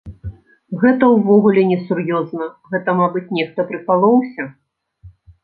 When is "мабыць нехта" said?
3.01-3.67